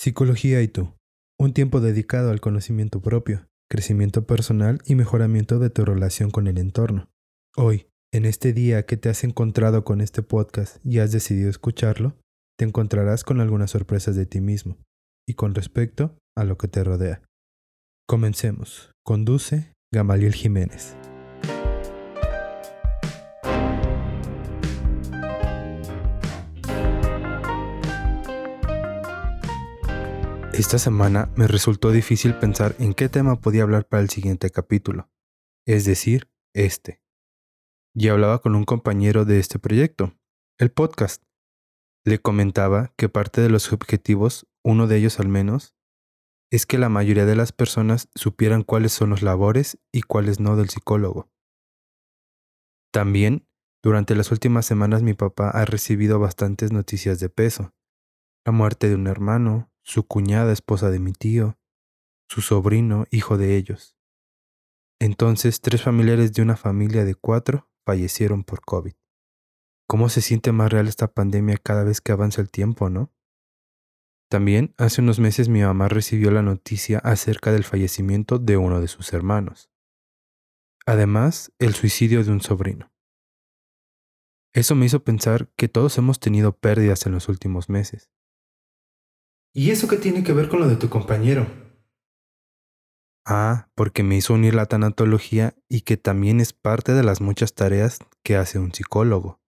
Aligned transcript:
Psicología 0.00 0.62
y 0.62 0.68
tú. 0.68 0.94
Un 1.38 1.52
tiempo 1.52 1.82
dedicado 1.82 2.30
al 2.30 2.40
conocimiento 2.40 3.02
propio, 3.02 3.46
crecimiento 3.68 4.24
personal 4.24 4.80
y 4.86 4.94
mejoramiento 4.94 5.58
de 5.58 5.68
tu 5.68 5.84
relación 5.84 6.30
con 6.30 6.46
el 6.46 6.56
entorno. 6.56 7.10
Hoy, 7.54 7.86
en 8.10 8.24
este 8.24 8.54
día 8.54 8.86
que 8.86 8.96
te 8.96 9.10
has 9.10 9.24
encontrado 9.24 9.84
con 9.84 10.00
este 10.00 10.22
podcast 10.22 10.78
y 10.82 11.00
has 11.00 11.12
decidido 11.12 11.50
escucharlo, 11.50 12.16
te 12.58 12.64
encontrarás 12.64 13.24
con 13.24 13.42
algunas 13.42 13.72
sorpresas 13.72 14.16
de 14.16 14.24
ti 14.24 14.40
mismo 14.40 14.78
y 15.28 15.34
con 15.34 15.54
respecto 15.54 16.16
a 16.34 16.44
lo 16.44 16.56
que 16.56 16.68
te 16.68 16.82
rodea. 16.82 17.20
Comencemos. 18.08 18.92
Conduce 19.04 19.74
Gamaliel 19.92 20.32
Jiménez. 20.32 20.96
Esta 30.60 30.76
semana 30.78 31.32
me 31.36 31.46
resultó 31.46 31.90
difícil 31.90 32.34
pensar 32.34 32.76
en 32.78 32.92
qué 32.92 33.08
tema 33.08 33.40
podía 33.40 33.62
hablar 33.62 33.88
para 33.88 34.02
el 34.02 34.10
siguiente 34.10 34.50
capítulo, 34.50 35.08
es 35.66 35.86
decir, 35.86 36.30
este. 36.52 37.00
Y 37.94 38.08
hablaba 38.08 38.42
con 38.42 38.54
un 38.54 38.64
compañero 38.64 39.24
de 39.24 39.38
este 39.38 39.58
proyecto, 39.58 40.12
el 40.58 40.70
podcast. 40.70 41.24
Le 42.04 42.18
comentaba 42.18 42.92
que 42.98 43.08
parte 43.08 43.40
de 43.40 43.48
los 43.48 43.72
objetivos, 43.72 44.46
uno 44.62 44.86
de 44.86 44.98
ellos 44.98 45.18
al 45.18 45.28
menos, 45.28 45.74
es 46.52 46.66
que 46.66 46.76
la 46.76 46.90
mayoría 46.90 47.24
de 47.24 47.36
las 47.36 47.52
personas 47.52 48.10
supieran 48.14 48.62
cuáles 48.62 48.92
son 48.92 49.08
los 49.08 49.22
labores 49.22 49.78
y 49.90 50.02
cuáles 50.02 50.40
no 50.40 50.56
del 50.56 50.68
psicólogo. 50.68 51.32
También, 52.92 53.48
durante 53.82 54.14
las 54.14 54.30
últimas 54.30 54.66
semanas 54.66 55.02
mi 55.02 55.14
papá 55.14 55.48
ha 55.48 55.64
recibido 55.64 56.18
bastantes 56.18 56.70
noticias 56.70 57.18
de 57.18 57.30
peso. 57.30 57.72
La 58.44 58.52
muerte 58.52 58.90
de 58.90 58.96
un 58.96 59.06
hermano, 59.06 59.69
su 59.90 60.06
cuñada 60.06 60.52
esposa 60.52 60.88
de 60.88 61.00
mi 61.00 61.12
tío, 61.12 61.58
su 62.28 62.42
sobrino 62.42 63.06
hijo 63.10 63.36
de 63.36 63.56
ellos. 63.56 63.96
Entonces, 65.00 65.60
tres 65.60 65.82
familiares 65.82 66.32
de 66.32 66.42
una 66.42 66.56
familia 66.56 67.04
de 67.04 67.16
cuatro 67.16 67.68
fallecieron 67.84 68.44
por 68.44 68.60
COVID. 68.60 68.92
¿Cómo 69.88 70.08
se 70.08 70.20
siente 70.20 70.52
más 70.52 70.70
real 70.70 70.86
esta 70.86 71.12
pandemia 71.12 71.56
cada 71.56 71.82
vez 71.82 72.00
que 72.00 72.12
avanza 72.12 72.40
el 72.40 72.52
tiempo, 72.52 72.88
no? 72.88 73.12
También, 74.30 74.74
hace 74.78 75.00
unos 75.00 75.18
meses 75.18 75.48
mi 75.48 75.62
mamá 75.62 75.88
recibió 75.88 76.30
la 76.30 76.42
noticia 76.42 77.00
acerca 77.00 77.50
del 77.50 77.64
fallecimiento 77.64 78.38
de 78.38 78.56
uno 78.56 78.80
de 78.80 78.86
sus 78.86 79.12
hermanos. 79.12 79.72
Además, 80.86 81.52
el 81.58 81.74
suicidio 81.74 82.22
de 82.22 82.30
un 82.30 82.40
sobrino. 82.40 82.92
Eso 84.54 84.76
me 84.76 84.86
hizo 84.86 85.02
pensar 85.02 85.48
que 85.56 85.68
todos 85.68 85.98
hemos 85.98 86.20
tenido 86.20 86.56
pérdidas 86.56 87.06
en 87.06 87.12
los 87.12 87.28
últimos 87.28 87.68
meses. 87.68 88.12
¿Y 89.52 89.70
eso 89.70 89.88
qué 89.88 89.96
tiene 89.96 90.22
que 90.22 90.32
ver 90.32 90.48
con 90.48 90.60
lo 90.60 90.68
de 90.68 90.76
tu 90.76 90.88
compañero? 90.88 91.46
Ah, 93.26 93.68
porque 93.74 94.02
me 94.02 94.16
hizo 94.16 94.34
unir 94.34 94.54
la 94.54 94.66
tanatología 94.66 95.54
y 95.68 95.82
que 95.82 95.96
también 95.96 96.40
es 96.40 96.52
parte 96.52 96.92
de 96.92 97.02
las 97.02 97.20
muchas 97.20 97.54
tareas 97.54 97.98
que 98.22 98.36
hace 98.36 98.58
un 98.58 98.72
psicólogo. 98.72 99.40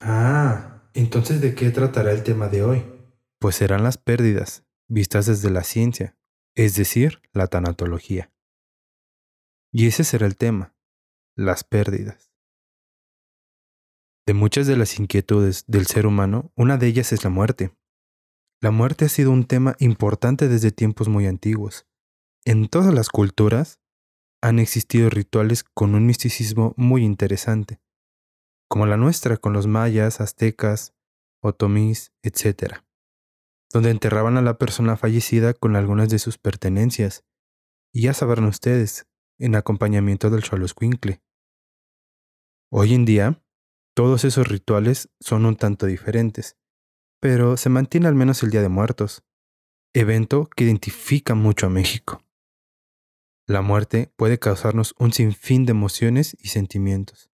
Ah, 0.00 0.90
entonces 0.94 1.40
¿de 1.40 1.54
qué 1.54 1.70
tratará 1.70 2.12
el 2.12 2.22
tema 2.22 2.48
de 2.48 2.62
hoy? 2.62 2.84
Pues 3.38 3.56
serán 3.56 3.82
las 3.82 3.98
pérdidas, 3.98 4.64
vistas 4.88 5.26
desde 5.26 5.50
la 5.50 5.62
ciencia, 5.62 6.16
es 6.54 6.76
decir, 6.76 7.20
la 7.32 7.46
tanatología. 7.46 8.32
Y 9.72 9.86
ese 9.86 10.04
será 10.04 10.26
el 10.26 10.36
tema, 10.36 10.74
las 11.36 11.62
pérdidas. 11.62 12.32
De 14.26 14.34
muchas 14.34 14.66
de 14.66 14.76
las 14.76 14.98
inquietudes 14.98 15.64
del 15.66 15.86
ser 15.86 16.06
humano, 16.06 16.52
una 16.54 16.76
de 16.76 16.86
ellas 16.86 17.12
es 17.12 17.24
la 17.24 17.30
muerte. 17.30 17.72
La 18.60 18.72
muerte 18.72 19.04
ha 19.04 19.08
sido 19.08 19.30
un 19.30 19.44
tema 19.44 19.76
importante 19.78 20.48
desde 20.48 20.72
tiempos 20.72 21.08
muy 21.08 21.26
antiguos. 21.26 21.86
En 22.44 22.66
todas 22.66 22.92
las 22.92 23.08
culturas 23.08 23.78
han 24.42 24.58
existido 24.58 25.10
rituales 25.10 25.62
con 25.62 25.94
un 25.94 26.06
misticismo 26.06 26.74
muy 26.76 27.04
interesante, 27.04 27.80
como 28.68 28.86
la 28.86 28.96
nuestra 28.96 29.36
con 29.36 29.52
los 29.52 29.68
mayas, 29.68 30.20
aztecas, 30.20 30.92
otomís, 31.40 32.12
etc., 32.22 32.78
donde 33.72 33.90
enterraban 33.90 34.36
a 34.36 34.42
la 34.42 34.58
persona 34.58 34.96
fallecida 34.96 35.54
con 35.54 35.76
algunas 35.76 36.08
de 36.08 36.18
sus 36.18 36.36
pertenencias, 36.36 37.24
y 37.92 38.02
ya 38.02 38.14
sabrán 38.14 38.46
ustedes, 38.46 39.06
en 39.38 39.54
acompañamiento 39.54 40.30
del 40.30 40.42
Xoloscuincle. 40.42 41.22
Hoy 42.72 42.94
en 42.94 43.04
día, 43.04 43.40
todos 43.94 44.24
esos 44.24 44.48
rituales 44.48 45.10
son 45.20 45.46
un 45.46 45.54
tanto 45.54 45.86
diferentes, 45.86 46.57
pero 47.20 47.56
se 47.56 47.68
mantiene 47.68 48.08
al 48.08 48.14
menos 48.14 48.42
el 48.42 48.50
Día 48.50 48.62
de 48.62 48.68
Muertos, 48.68 49.24
evento 49.94 50.48
que 50.54 50.64
identifica 50.64 51.34
mucho 51.34 51.66
a 51.66 51.70
México. 51.70 52.22
La 53.46 53.62
muerte 53.62 54.12
puede 54.16 54.38
causarnos 54.38 54.94
un 54.98 55.12
sinfín 55.12 55.64
de 55.64 55.70
emociones 55.70 56.36
y 56.40 56.48
sentimientos. 56.48 57.30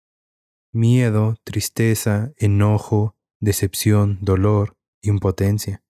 Miedo, 0.73 1.37
tristeza, 1.43 2.33
enojo, 2.37 3.15
decepción, 3.39 4.19
dolor, 4.21 4.77
impotencia. 5.01 5.83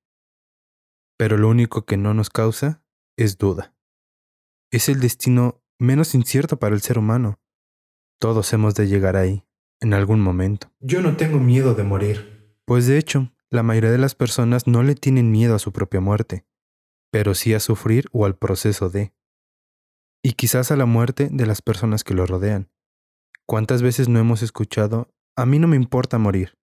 Pero 1.18 1.38
lo 1.38 1.50
único 1.50 1.86
que 1.86 1.98
no 1.98 2.14
nos 2.14 2.30
causa 2.30 2.84
es 3.18 3.38
duda. 3.38 3.76
Es 4.72 4.90
el 4.90 5.00
destino 5.00 5.62
menos 5.80 6.16
incierto 6.16 6.58
para 6.58 6.76
el 6.76 6.82
ser 6.82 6.98
humano. 6.98 7.40
Todos 8.20 8.54
hemos 8.54 8.76
de 8.76 8.88
llegar 8.88 9.16
ahí, 9.16 9.44
en 9.80 9.94
algún 9.94 10.22
momento. 10.22 10.72
Yo 10.80 11.02
no 11.02 11.18
tengo 11.18 11.40
miedo 11.40 11.74
de 11.74 11.84
morir. 11.84 12.56
Pues 12.66 12.86
de 12.86 12.98
hecho, 13.00 13.34
la 13.52 13.64
mayoría 13.64 13.92
de 13.92 13.98
las 13.98 14.16
personas 14.16 14.66
no 14.66 14.82
le 14.82 14.96
tienen 14.96 15.30
miedo 15.30 15.54
a 15.56 15.60
su 15.60 15.74
propia 15.74 16.00
muerte, 16.00 16.46
pero 17.12 17.36
sí 17.36 17.54
a 17.54 17.60
sufrir 17.60 18.08
o 18.14 18.26
al 18.26 18.38
proceso 18.38 18.90
de. 18.90 19.14
Y 20.24 20.34
quizás 20.34 20.72
a 20.72 20.78
la 20.78 20.86
muerte 20.86 21.28
de 21.30 21.46
las 21.46 21.62
personas 21.62 22.04
que 22.06 22.14
lo 22.14 22.26
rodean. 22.26 22.72
¿Cuántas 23.46 23.82
veces 23.82 24.08
no 24.08 24.20
hemos 24.20 24.42
escuchado, 24.42 25.14
a 25.36 25.46
mí 25.46 25.60
no 25.60 25.68
me 25.68 25.76
importa 25.76 26.18
morir? 26.18 26.58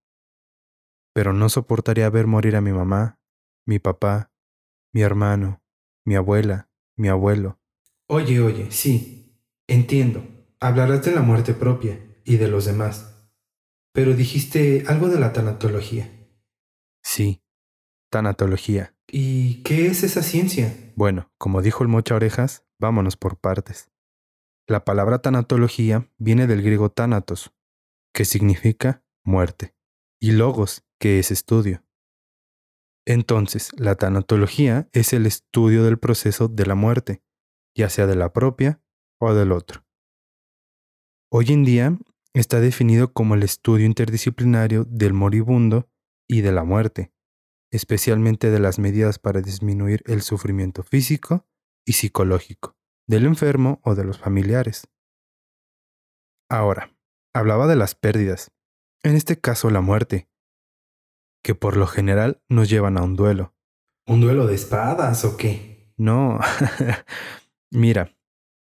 Pero 1.12 1.34
no 1.34 1.50
soportaría 1.50 2.08
ver 2.08 2.26
morir 2.26 2.56
a 2.56 2.62
mi 2.62 2.72
mamá, 2.72 3.18
mi 3.66 3.78
papá, 3.78 4.32
mi 4.94 5.02
hermano, 5.02 5.62
mi 6.06 6.14
abuela, 6.16 6.70
mi 6.96 7.08
abuelo. 7.08 7.60
Oye, 8.06 8.40
oye, 8.40 8.70
sí, 8.70 9.38
entiendo. 9.66 10.24
Hablarás 10.60 11.04
de 11.04 11.12
la 11.12 11.20
muerte 11.20 11.52
propia 11.52 12.00
y 12.24 12.38
de 12.38 12.48
los 12.48 12.64
demás. 12.64 13.30
Pero 13.92 14.14
dijiste 14.14 14.84
algo 14.86 15.08
de 15.08 15.20
la 15.20 15.34
tanatología. 15.34 16.17
Sí, 17.18 17.42
tanatología. 18.12 18.94
¿Y 19.08 19.64
qué 19.64 19.88
es 19.88 20.04
esa 20.04 20.22
ciencia? 20.22 20.72
Bueno, 20.94 21.32
como 21.36 21.62
dijo 21.62 21.82
el 21.82 21.88
mocha 21.88 22.14
orejas, 22.14 22.64
vámonos 22.78 23.16
por 23.16 23.40
partes. 23.40 23.90
La 24.68 24.84
palabra 24.84 25.20
tanatología 25.20 26.08
viene 26.18 26.46
del 26.46 26.62
griego 26.62 26.92
thanatos, 26.92 27.52
que 28.14 28.24
significa 28.24 29.02
muerte, 29.24 29.74
y 30.20 30.30
logos, 30.30 30.86
que 31.00 31.18
es 31.18 31.32
estudio. 31.32 31.82
Entonces, 33.04 33.72
la 33.76 33.96
tanatología 33.96 34.88
es 34.92 35.12
el 35.12 35.26
estudio 35.26 35.82
del 35.82 35.98
proceso 35.98 36.46
de 36.46 36.66
la 36.66 36.76
muerte, 36.76 37.24
ya 37.76 37.88
sea 37.88 38.06
de 38.06 38.14
la 38.14 38.32
propia 38.32 38.80
o 39.20 39.34
del 39.34 39.50
otro. 39.50 39.84
Hoy 41.32 41.46
en 41.48 41.64
día 41.64 41.98
está 42.32 42.60
definido 42.60 43.12
como 43.12 43.34
el 43.34 43.42
estudio 43.42 43.86
interdisciplinario 43.86 44.84
del 44.84 45.14
moribundo 45.14 45.90
y 46.28 46.42
de 46.42 46.52
la 46.52 46.62
muerte, 46.62 47.12
especialmente 47.72 48.50
de 48.50 48.60
las 48.60 48.78
medidas 48.78 49.18
para 49.18 49.40
disminuir 49.40 50.02
el 50.06 50.22
sufrimiento 50.22 50.82
físico 50.82 51.46
y 51.84 51.94
psicológico 51.94 52.76
del 53.08 53.24
enfermo 53.24 53.80
o 53.82 53.94
de 53.94 54.04
los 54.04 54.18
familiares. 54.18 54.86
Ahora, 56.50 56.94
hablaba 57.34 57.66
de 57.66 57.76
las 57.76 57.94
pérdidas, 57.94 58.52
en 59.02 59.16
este 59.16 59.40
caso 59.40 59.70
la 59.70 59.80
muerte, 59.80 60.28
que 61.42 61.54
por 61.54 61.76
lo 61.76 61.86
general 61.86 62.42
nos 62.48 62.68
llevan 62.68 62.98
a 62.98 63.02
un 63.02 63.16
duelo. 63.16 63.54
¿Un 64.06 64.20
duelo 64.20 64.46
de 64.46 64.54
espadas 64.54 65.24
o 65.24 65.36
qué? 65.36 65.92
No, 65.96 66.38
mira, 67.70 68.14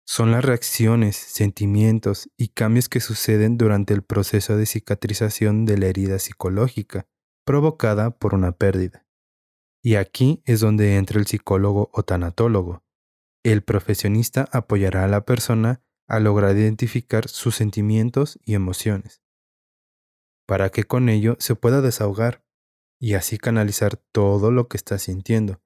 son 0.07 0.31
las 0.31 0.45
reacciones, 0.45 1.15
sentimientos 1.15 2.29
y 2.37 2.49
cambios 2.49 2.89
que 2.89 2.99
suceden 2.99 3.57
durante 3.57 3.93
el 3.93 4.03
proceso 4.03 4.55
de 4.55 4.67
cicatrización 4.67 5.65
de 5.65 5.77
la 5.79 5.87
herida 5.87 6.19
psicológica 6.19 7.07
provocada 7.45 8.11
por 8.11 8.33
una 8.33 8.51
pérdida. 8.51 9.05
Y 9.81 9.95
aquí 9.95 10.41
es 10.45 10.59
donde 10.59 10.97
entra 10.97 11.19
el 11.19 11.27
psicólogo 11.27 11.89
o 11.93 12.03
tanatólogo. 12.03 12.83
El 13.43 13.61
profesionista 13.63 14.49
apoyará 14.51 15.03
a 15.03 15.07
la 15.07 15.25
persona 15.25 15.83
a 16.07 16.19
lograr 16.19 16.57
identificar 16.57 17.27
sus 17.27 17.55
sentimientos 17.55 18.39
y 18.43 18.55
emociones, 18.55 19.21
para 20.47 20.69
que 20.69 20.83
con 20.83 21.09
ello 21.09 21.35
se 21.39 21.55
pueda 21.55 21.81
desahogar 21.81 22.43
y 22.99 23.13
así 23.13 23.37
canalizar 23.37 23.97
todo 24.11 24.51
lo 24.51 24.67
que 24.67 24.77
está 24.77 24.97
sintiendo, 24.97 25.61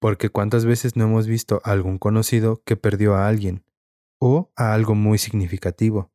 porque 0.00 0.28
cuántas 0.28 0.64
veces 0.64 0.96
no 0.96 1.04
hemos 1.04 1.26
visto 1.26 1.60
a 1.64 1.72
algún 1.72 1.98
conocido 1.98 2.62
que 2.64 2.76
perdió 2.76 3.14
a 3.14 3.26
alguien 3.26 3.64
o 4.20 4.52
a 4.56 4.74
algo 4.74 4.94
muy 4.94 5.18
significativo, 5.18 6.12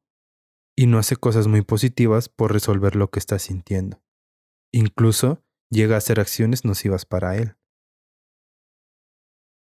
y 0.75 0.85
no 0.87 0.99
hace 0.99 1.15
cosas 1.15 1.47
muy 1.47 1.61
positivas 1.61 2.29
por 2.29 2.53
resolver 2.53 2.95
lo 2.95 3.09
que 3.09 3.19
está 3.19 3.39
sintiendo. 3.39 4.01
Incluso 4.71 5.43
llega 5.69 5.95
a 5.95 5.99
hacer 5.99 6.19
acciones 6.19 6.65
nocivas 6.65 7.05
para 7.05 7.37
él. 7.37 7.55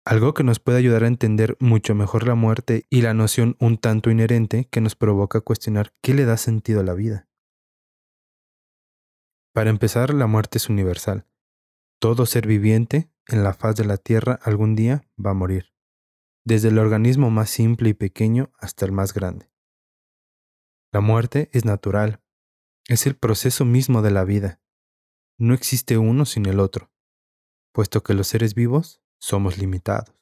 algo 0.09 0.33
que 0.33 0.43
nos 0.43 0.59
puede 0.59 0.79
ayudar 0.79 1.05
a 1.05 1.07
entender 1.07 1.59
mucho 1.61 1.95
mejor 1.95 2.27
la 2.27 2.35
muerte 2.35 2.87
y 2.89 3.03
la 3.03 3.13
noción 3.13 3.57
un 3.61 3.77
tanto 3.77 4.11
inherente 4.11 4.65
que 4.71 4.81
nos 4.81 4.97
provoca 4.97 5.43
cuestionar 5.43 5.93
qué 6.01 6.15
le 6.15 6.25
da 6.25 6.39
sentido 6.39 6.81
a 6.81 6.83
la 6.83 6.95
vida. 6.95 7.29
Para 9.53 9.69
empezar, 9.69 10.15
la 10.15 10.27
muerte 10.27 10.57
es 10.57 10.71
universal. 10.71 11.27
Todo 12.01 12.25
ser 12.25 12.47
viviente 12.47 13.11
en 13.27 13.45
la 13.45 13.53
faz 13.53 13.77
de 13.77 13.85
la 13.85 13.99
Tierra 13.99 14.39
algún 14.43 14.75
día 14.75 15.07
va 15.23 15.33
a 15.33 15.35
morir, 15.35 15.75
desde 16.43 16.69
el 16.69 16.79
organismo 16.79 17.31
más 17.31 17.51
simple 17.51 17.91
y 17.91 17.95
pequeño 17.95 18.51
hasta 18.59 18.87
el 18.87 18.93
más 18.93 19.13
grande. 19.13 19.51
La 20.91 21.03
muerte 21.03 21.51
es 21.53 21.67
natural, 21.67 22.23
es 22.87 23.07
el 23.07 23.15
proceso 23.15 23.67
mismo 23.67 24.01
de 24.01 24.11
la 24.11 24.25
vida. 24.25 24.63
No 25.39 25.55
existe 25.55 25.99
uno 25.99 26.25
sin 26.25 26.47
el 26.47 26.59
otro, 26.59 26.91
puesto 27.73 28.03
que 28.03 28.13
los 28.13 28.27
seres 28.27 28.55
vivos 28.55 29.01
somos 29.21 29.57
limitados. 29.57 30.21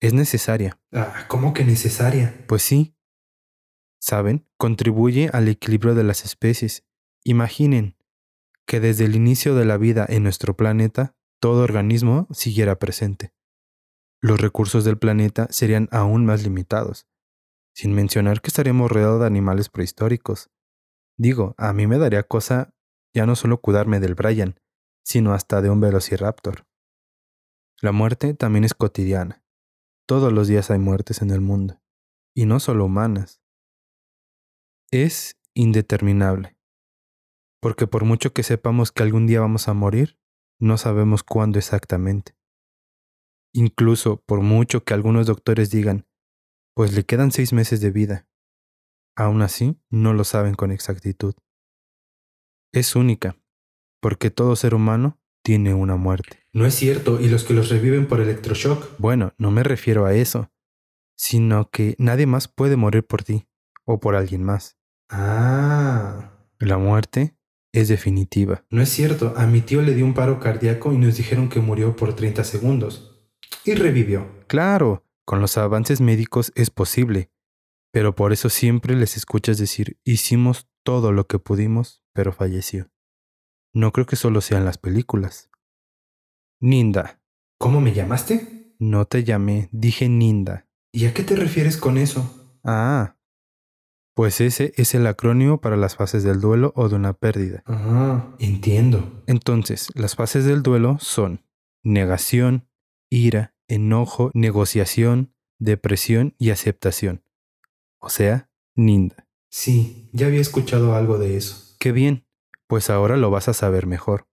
Es 0.00 0.12
necesaria. 0.14 0.80
Ah, 0.92 1.26
¿Cómo 1.28 1.54
que 1.54 1.64
necesaria? 1.64 2.44
Pues 2.48 2.62
sí. 2.62 2.96
¿Saben? 4.00 4.48
Contribuye 4.56 5.30
al 5.32 5.46
equilibrio 5.46 5.94
de 5.94 6.02
las 6.02 6.24
especies. 6.24 6.84
Imaginen 7.22 7.96
que 8.66 8.80
desde 8.80 9.04
el 9.04 9.14
inicio 9.14 9.54
de 9.54 9.64
la 9.64 9.76
vida 9.76 10.04
en 10.08 10.24
nuestro 10.24 10.56
planeta, 10.56 11.14
todo 11.40 11.62
organismo 11.62 12.26
siguiera 12.32 12.80
presente. 12.80 13.32
Los 14.20 14.40
recursos 14.40 14.84
del 14.84 14.98
planeta 14.98 15.46
serían 15.50 15.88
aún 15.92 16.26
más 16.26 16.42
limitados, 16.42 17.06
sin 17.74 17.94
mencionar 17.94 18.40
que 18.40 18.48
estaríamos 18.48 18.90
rodeados 18.90 19.20
de 19.20 19.26
animales 19.26 19.68
prehistóricos. 19.68 20.50
Digo, 21.16 21.54
a 21.58 21.72
mí 21.72 21.86
me 21.86 21.98
daría 21.98 22.24
cosa 22.24 22.74
ya 23.14 23.26
no 23.26 23.36
solo 23.36 23.60
cuidarme 23.60 24.00
del 24.00 24.14
Brian, 24.14 24.58
sino 25.04 25.34
hasta 25.34 25.60
de 25.60 25.70
un 25.70 25.80
velociraptor. 25.80 26.66
La 27.80 27.92
muerte 27.92 28.34
también 28.34 28.64
es 28.64 28.74
cotidiana. 28.74 29.42
Todos 30.06 30.32
los 30.32 30.48
días 30.48 30.70
hay 30.70 30.78
muertes 30.78 31.22
en 31.22 31.30
el 31.30 31.40
mundo, 31.40 31.80
y 32.34 32.46
no 32.46 32.60
solo 32.60 32.84
humanas. 32.84 33.40
Es 34.90 35.36
indeterminable, 35.54 36.56
porque 37.60 37.86
por 37.86 38.04
mucho 38.04 38.32
que 38.32 38.42
sepamos 38.42 38.92
que 38.92 39.02
algún 39.02 39.26
día 39.26 39.40
vamos 39.40 39.68
a 39.68 39.74
morir, 39.74 40.18
no 40.60 40.78
sabemos 40.78 41.22
cuándo 41.22 41.58
exactamente. 41.58 42.36
Incluso 43.54 44.22
por 44.22 44.40
mucho 44.40 44.84
que 44.84 44.94
algunos 44.94 45.26
doctores 45.26 45.70
digan, 45.70 46.06
pues 46.74 46.94
le 46.94 47.04
quedan 47.04 47.32
seis 47.32 47.52
meses 47.52 47.80
de 47.80 47.90
vida, 47.90 48.26
aún 49.16 49.42
así 49.42 49.78
no 49.90 50.12
lo 50.14 50.24
saben 50.24 50.54
con 50.54 50.72
exactitud. 50.72 51.34
Es 52.72 52.96
única, 52.96 53.36
porque 54.00 54.30
todo 54.30 54.56
ser 54.56 54.74
humano 54.74 55.20
tiene 55.44 55.74
una 55.74 55.96
muerte. 55.96 56.38
No 56.54 56.64
es 56.64 56.74
cierto, 56.74 57.20
y 57.20 57.28
los 57.28 57.44
que 57.44 57.52
los 57.52 57.68
reviven 57.68 58.08
por 58.08 58.20
electroshock. 58.20 58.96
Bueno, 58.98 59.34
no 59.36 59.50
me 59.50 59.62
refiero 59.62 60.06
a 60.06 60.14
eso, 60.14 60.50
sino 61.14 61.68
que 61.70 61.94
nadie 61.98 62.26
más 62.26 62.48
puede 62.48 62.76
morir 62.76 63.06
por 63.06 63.24
ti 63.24 63.46
o 63.84 64.00
por 64.00 64.16
alguien 64.16 64.42
más. 64.42 64.78
Ah. 65.10 66.32
La 66.58 66.78
muerte 66.78 67.36
es 67.72 67.88
definitiva. 67.88 68.64
No 68.70 68.80
es 68.80 68.88
cierto, 68.88 69.34
a 69.36 69.46
mi 69.46 69.60
tío 69.60 69.82
le 69.82 69.94
dio 69.94 70.06
un 70.06 70.14
paro 70.14 70.40
cardíaco 70.40 70.94
y 70.94 70.96
nos 70.98 71.16
dijeron 71.16 71.50
que 71.50 71.60
murió 71.60 71.94
por 71.94 72.14
30 72.14 72.42
segundos. 72.44 73.28
Y 73.66 73.74
revivió. 73.74 74.44
Claro, 74.46 75.04
con 75.26 75.40
los 75.40 75.58
avances 75.58 76.00
médicos 76.00 76.52
es 76.54 76.70
posible, 76.70 77.30
pero 77.92 78.14
por 78.14 78.32
eso 78.32 78.48
siempre 78.48 78.96
les 78.96 79.16
escuchas 79.18 79.58
decir, 79.58 79.98
hicimos 80.04 80.68
todo 80.82 81.12
lo 81.12 81.26
que 81.26 81.38
pudimos, 81.38 82.01
pero 82.12 82.32
falleció. 82.32 82.90
No 83.74 83.92
creo 83.92 84.06
que 84.06 84.16
solo 84.16 84.40
sean 84.40 84.64
las 84.64 84.78
películas. 84.78 85.50
Ninda. 86.60 87.20
¿Cómo 87.58 87.80
me 87.80 87.92
llamaste? 87.92 88.74
No 88.78 89.06
te 89.06 89.24
llamé, 89.24 89.68
dije 89.72 90.08
Ninda. 90.08 90.68
¿Y 90.92 91.06
a 91.06 91.14
qué 91.14 91.22
te 91.22 91.36
refieres 91.36 91.76
con 91.76 91.96
eso? 91.96 92.58
Ah, 92.64 93.16
pues 94.14 94.42
ese 94.42 94.72
es 94.76 94.94
el 94.94 95.06
acrónimo 95.06 95.60
para 95.60 95.76
las 95.76 95.96
fases 95.96 96.22
del 96.22 96.40
duelo 96.40 96.72
o 96.76 96.88
de 96.88 96.96
una 96.96 97.14
pérdida. 97.14 97.62
Ah, 97.66 98.34
entiendo. 98.38 99.22
Entonces, 99.26 99.88
las 99.94 100.16
fases 100.16 100.44
del 100.44 100.62
duelo 100.62 100.98
son 101.00 101.46
negación, 101.82 102.68
ira, 103.10 103.54
enojo, 103.68 104.30
negociación, 104.34 105.34
depresión 105.58 106.34
y 106.38 106.50
aceptación. 106.50 107.24
O 107.98 108.10
sea, 108.10 108.50
Ninda. 108.74 109.28
Sí, 109.48 110.10
ya 110.12 110.26
había 110.26 110.40
escuchado 110.40 110.94
algo 110.94 111.18
de 111.18 111.36
eso. 111.36 111.71
Qué 111.82 111.90
bien 111.90 112.28
pues 112.68 112.90
ahora 112.90 113.16
lo 113.16 113.28
vas 113.32 113.48
a 113.48 113.54
saber 113.54 113.88
mejor. 113.88 114.28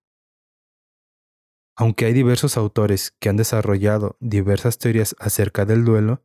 Aunque 1.75 2.06
hay 2.06 2.13
diversos 2.13 2.57
autores 2.57 3.12
que 3.19 3.28
han 3.28 3.38
desarrollado 3.38 4.18
diversas 4.19 4.78
teorías 4.78 5.16
acerca 5.18 5.66
del 5.66 5.84
duelo, 5.84 6.24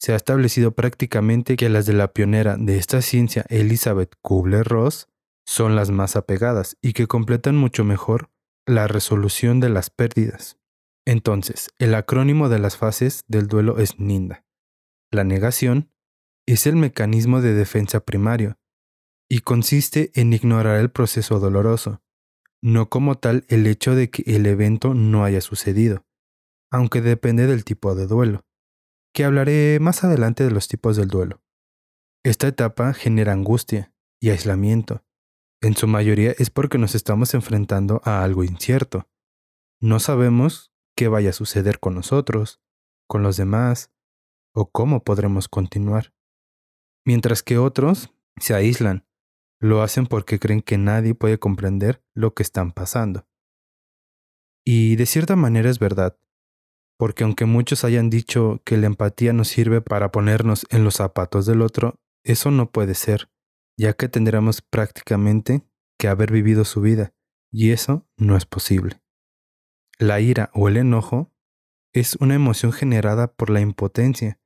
se 0.00 0.12
ha 0.12 0.16
establecido 0.16 0.70
prácticamente 0.70 1.56
que 1.56 1.68
las 1.68 1.86
de 1.86 1.94
la 1.94 2.12
pionera 2.12 2.56
de 2.56 2.78
esta 2.78 3.02
ciencia, 3.02 3.44
Elizabeth 3.48 4.14
Kubler-Ross, 4.22 5.08
son 5.44 5.74
las 5.74 5.90
más 5.90 6.14
apegadas 6.14 6.78
y 6.80 6.92
que 6.92 7.08
completan 7.08 7.56
mucho 7.56 7.82
mejor 7.82 8.30
la 8.64 8.86
resolución 8.86 9.58
de 9.58 9.70
las 9.70 9.90
pérdidas. 9.90 10.56
Entonces, 11.04 11.68
el 11.78 11.96
acrónimo 11.96 12.48
de 12.48 12.60
las 12.60 12.76
fases 12.76 13.24
del 13.26 13.48
duelo 13.48 13.80
es 13.80 13.98
NINDA. 13.98 14.46
La 15.10 15.24
negación 15.24 15.90
es 16.46 16.68
el 16.68 16.76
mecanismo 16.76 17.40
de 17.40 17.54
defensa 17.54 18.00
primario 18.00 18.56
y 19.34 19.40
consiste 19.40 20.12
en 20.14 20.32
ignorar 20.32 20.78
el 20.78 20.92
proceso 20.92 21.40
doloroso, 21.40 22.00
no 22.62 22.88
como 22.88 23.16
tal 23.16 23.44
el 23.48 23.66
hecho 23.66 23.96
de 23.96 24.08
que 24.08 24.22
el 24.26 24.46
evento 24.46 24.94
no 24.94 25.24
haya 25.24 25.40
sucedido, 25.40 26.06
aunque 26.70 27.00
depende 27.00 27.48
del 27.48 27.64
tipo 27.64 27.96
de 27.96 28.06
duelo, 28.06 28.44
que 29.12 29.24
hablaré 29.24 29.80
más 29.80 30.04
adelante 30.04 30.44
de 30.44 30.52
los 30.52 30.68
tipos 30.68 30.96
del 30.96 31.08
duelo. 31.08 31.42
Esta 32.22 32.46
etapa 32.46 32.94
genera 32.94 33.32
angustia 33.32 33.92
y 34.20 34.30
aislamiento. 34.30 35.04
En 35.60 35.74
su 35.74 35.88
mayoría 35.88 36.32
es 36.38 36.50
porque 36.50 36.78
nos 36.78 36.94
estamos 36.94 37.34
enfrentando 37.34 38.02
a 38.04 38.22
algo 38.22 38.44
incierto. 38.44 39.08
No 39.80 39.98
sabemos 39.98 40.72
qué 40.96 41.08
vaya 41.08 41.30
a 41.30 41.32
suceder 41.32 41.80
con 41.80 41.96
nosotros, 41.96 42.60
con 43.08 43.24
los 43.24 43.36
demás, 43.36 43.90
o 44.54 44.70
cómo 44.70 45.02
podremos 45.02 45.48
continuar. 45.48 46.14
Mientras 47.04 47.42
que 47.42 47.58
otros 47.58 48.14
se 48.38 48.54
aíslan 48.54 49.03
lo 49.64 49.80
hacen 49.80 50.06
porque 50.06 50.38
creen 50.38 50.60
que 50.60 50.76
nadie 50.76 51.14
puede 51.14 51.38
comprender 51.38 52.04
lo 52.14 52.34
que 52.34 52.42
están 52.42 52.70
pasando. 52.70 53.26
Y 54.62 54.96
de 54.96 55.06
cierta 55.06 55.36
manera 55.36 55.70
es 55.70 55.78
verdad, 55.78 56.18
porque 56.98 57.24
aunque 57.24 57.46
muchos 57.46 57.82
hayan 57.82 58.10
dicho 58.10 58.60
que 58.66 58.76
la 58.76 58.88
empatía 58.88 59.32
nos 59.32 59.48
sirve 59.48 59.80
para 59.80 60.12
ponernos 60.12 60.66
en 60.68 60.84
los 60.84 60.96
zapatos 60.96 61.46
del 61.46 61.62
otro, 61.62 61.98
eso 62.24 62.50
no 62.50 62.70
puede 62.70 62.94
ser, 62.94 63.30
ya 63.78 63.94
que 63.94 64.06
tendremos 64.06 64.60
prácticamente 64.60 65.62
que 65.98 66.08
haber 66.08 66.30
vivido 66.30 66.66
su 66.66 66.82
vida, 66.82 67.14
y 67.50 67.70
eso 67.70 68.06
no 68.18 68.36
es 68.36 68.44
posible. 68.44 69.00
La 69.98 70.20
ira 70.20 70.50
o 70.52 70.68
el 70.68 70.76
enojo 70.76 71.32
es 71.94 72.16
una 72.16 72.34
emoción 72.34 72.72
generada 72.72 73.32
por 73.32 73.48
la 73.48 73.62
impotencia 73.62 74.38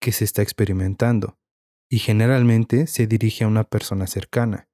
que 0.00 0.10
se 0.10 0.24
está 0.24 0.42
experimentando, 0.42 1.38
y 1.94 2.00
generalmente 2.00 2.88
se 2.88 3.06
dirige 3.06 3.44
a 3.44 3.46
una 3.46 3.62
persona 3.62 4.08
cercana. 4.08 4.68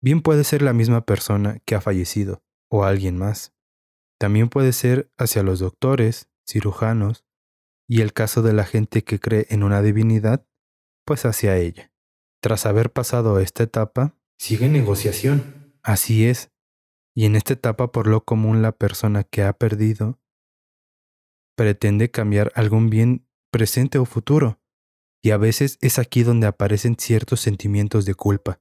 Bien 0.00 0.22
puede 0.22 0.42
ser 0.42 0.62
la 0.62 0.72
misma 0.72 1.04
persona 1.04 1.58
que 1.66 1.74
ha 1.74 1.82
fallecido 1.82 2.42
o 2.70 2.84
alguien 2.84 3.18
más. 3.18 3.52
También 4.18 4.48
puede 4.48 4.72
ser 4.72 5.12
hacia 5.18 5.42
los 5.42 5.58
doctores, 5.58 6.30
cirujanos 6.48 7.26
y 7.86 8.00
el 8.00 8.14
caso 8.14 8.40
de 8.40 8.54
la 8.54 8.64
gente 8.64 9.04
que 9.04 9.20
cree 9.20 9.46
en 9.50 9.62
una 9.62 9.82
divinidad, 9.82 10.48
pues 11.04 11.26
hacia 11.26 11.58
ella. 11.58 11.92
Tras 12.40 12.64
haber 12.64 12.90
pasado 12.90 13.38
esta 13.38 13.62
etapa, 13.62 14.16
sigue 14.38 14.70
negociación. 14.70 15.74
Así 15.82 16.24
es. 16.24 16.50
Y 17.14 17.26
en 17.26 17.36
esta 17.36 17.52
etapa 17.52 17.92
por 17.92 18.06
lo 18.06 18.24
común 18.24 18.62
la 18.62 18.72
persona 18.72 19.24
que 19.24 19.42
ha 19.42 19.52
perdido 19.52 20.18
pretende 21.54 22.10
cambiar 22.10 22.50
algún 22.54 22.88
bien 22.88 23.28
presente 23.50 23.98
o 23.98 24.06
futuro 24.06 24.63
y 25.24 25.30
a 25.30 25.38
veces 25.38 25.78
es 25.80 25.98
aquí 25.98 26.22
donde 26.22 26.46
aparecen 26.46 26.96
ciertos 26.98 27.40
sentimientos 27.40 28.04
de 28.04 28.14
culpa, 28.14 28.60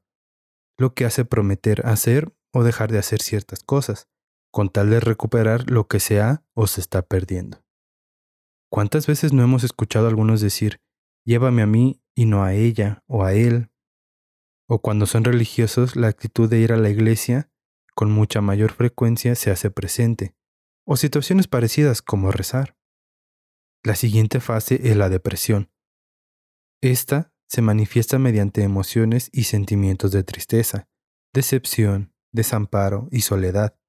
lo 0.78 0.94
que 0.94 1.04
hace 1.04 1.26
prometer 1.26 1.86
hacer 1.86 2.34
o 2.54 2.64
dejar 2.64 2.90
de 2.90 3.00
hacer 3.00 3.22
ciertas 3.22 3.66
cosas, 3.66 4.08
con 4.50 4.70
tal 4.70 4.90
de 4.90 5.02
recuperar 5.02 5.70
lo 5.70 5.90
que 5.90 6.00
se 6.00 6.22
ha 6.22 6.46
o 6.54 6.68
se 6.68 6.80
está 6.80 7.02
perdiendo. 7.02 7.62
¿Cuántas 8.72 9.08
veces 9.08 9.34
no 9.34 9.44
hemos 9.44 9.66
escuchado 9.66 10.06
a 10.06 10.10
algunos 10.10 10.40
decir, 10.40 10.80
llévame 11.26 11.64
a 11.64 11.68
mí 11.68 12.02
y 12.16 12.28
no 12.28 12.46
a 12.46 12.54
ella 12.54 13.04
o 13.08 13.26
a 13.26 13.34
él? 13.34 13.70
O 14.70 14.82
cuando 14.82 15.06
son 15.06 15.26
religiosos, 15.26 15.98
la 15.98 16.08
actitud 16.08 16.50
de 16.50 16.60
ir 16.60 16.72
a 16.72 16.78
la 16.78 16.90
iglesia 16.90 17.52
con 17.94 18.10
mucha 18.10 18.40
mayor 18.40 18.72
frecuencia 18.72 19.36
se 19.36 19.52
hace 19.52 19.70
presente, 19.70 20.34
o 20.86 20.96
situaciones 20.96 21.50
parecidas 21.50 22.02
como 22.02 22.32
rezar. 22.32 22.78
La 23.84 23.96
siguiente 23.96 24.40
fase 24.40 24.80
es 24.90 24.96
la 24.96 25.10
depresión, 25.10 25.73
esta 26.92 27.34
se 27.48 27.62
manifiesta 27.62 28.20
mediante 28.20 28.64
emociones 28.64 29.30
y 29.32 29.46
sentimientos 29.46 30.12
de 30.12 30.24
tristeza, 30.24 30.90
decepción, 31.34 32.14
desamparo 32.34 33.08
y 33.12 33.22
soledad. 33.22 33.80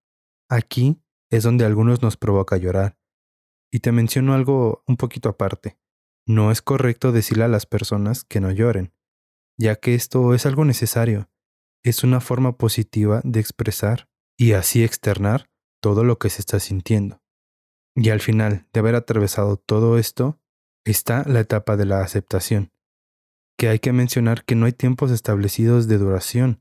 Aquí 0.48 1.02
es 1.30 1.42
donde 1.42 1.64
algunos 1.64 2.02
nos 2.02 2.16
provoca 2.16 2.56
llorar, 2.56 2.96
Y 3.72 3.80
te 3.80 3.90
menciono 3.90 4.34
algo 4.34 4.84
un 4.86 4.96
poquito 4.96 5.28
aparte. 5.28 5.76
No 6.28 6.52
es 6.52 6.62
correcto 6.62 7.10
decirle 7.10 7.42
a 7.42 7.48
las 7.48 7.66
personas 7.66 8.22
que 8.22 8.40
no 8.40 8.52
lloren, 8.52 8.94
ya 9.58 9.74
que 9.74 9.96
esto 9.96 10.32
es 10.32 10.46
algo 10.46 10.64
necesario. 10.64 11.28
Es 11.82 12.04
una 12.04 12.20
forma 12.20 12.56
positiva 12.56 13.20
de 13.24 13.40
expresar 13.40 14.08
y 14.38 14.52
así 14.52 14.84
externar 14.84 15.50
todo 15.80 16.04
lo 16.04 16.20
que 16.20 16.30
se 16.30 16.40
está 16.40 16.60
sintiendo. 16.60 17.20
Y 17.96 18.10
al 18.10 18.20
final 18.20 18.68
de 18.72 18.80
haber 18.80 18.94
atravesado 18.94 19.56
todo 19.56 19.98
esto, 19.98 20.40
está 20.84 21.24
la 21.26 21.40
etapa 21.40 21.76
de 21.76 21.86
la 21.86 22.00
aceptación, 22.00 22.70
que 23.64 23.71
hay 23.71 23.78
que 23.78 23.94
mencionar 23.94 24.44
que 24.44 24.56
no 24.56 24.66
hay 24.66 24.75
tiempos 24.75 25.11
establecidos 25.11 25.88
de 25.88 25.97
duración. 25.97 26.61